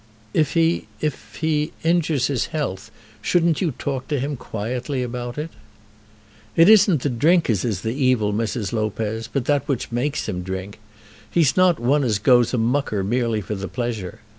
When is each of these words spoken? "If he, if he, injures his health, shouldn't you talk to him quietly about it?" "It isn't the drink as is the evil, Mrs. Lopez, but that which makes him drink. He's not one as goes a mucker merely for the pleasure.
"If 0.33 0.53
he, 0.53 0.87
if 0.99 1.35
he, 1.41 1.73
injures 1.83 2.25
his 2.25 2.47
health, 2.47 2.89
shouldn't 3.21 3.61
you 3.61 3.69
talk 3.69 4.07
to 4.07 4.19
him 4.19 4.35
quietly 4.35 5.03
about 5.03 5.37
it?" 5.37 5.51
"It 6.55 6.67
isn't 6.67 7.03
the 7.03 7.09
drink 7.09 7.51
as 7.51 7.63
is 7.63 7.81
the 7.81 7.93
evil, 7.93 8.33
Mrs. 8.33 8.73
Lopez, 8.73 9.29
but 9.31 9.45
that 9.45 9.67
which 9.67 9.91
makes 9.91 10.27
him 10.27 10.41
drink. 10.41 10.79
He's 11.29 11.55
not 11.55 11.79
one 11.79 12.03
as 12.03 12.17
goes 12.17 12.51
a 12.51 12.57
mucker 12.57 13.03
merely 13.03 13.41
for 13.41 13.53
the 13.53 13.67
pleasure. 13.67 14.21